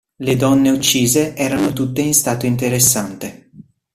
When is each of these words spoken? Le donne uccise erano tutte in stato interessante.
Le 0.15 0.33
donne 0.35 0.67
uccise 0.71 1.35
erano 1.35 1.73
tutte 1.73 2.01
in 2.01 2.15
stato 2.15 2.47
interessante. 2.47 3.51